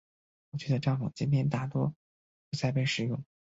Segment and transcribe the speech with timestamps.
[0.49, 1.93] 过去的帐篷今天大多
[2.49, 3.23] 不再被使用。